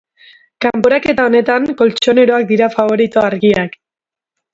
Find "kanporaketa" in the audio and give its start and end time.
0.65-1.25